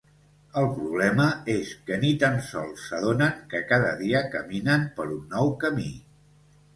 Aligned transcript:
El 0.59 0.67
problema 0.77 1.25
és 1.55 1.73
que 1.89 1.99
ni 2.05 2.09
tan 2.23 2.39
sols 2.47 2.85
s'adonen 2.91 3.35
que 3.51 3.61
cada 3.73 3.91
dia 3.99 4.23
caminen 4.37 4.87
per 4.97 5.07
un 5.17 5.21
nou 5.35 5.53
camí. 5.65 5.87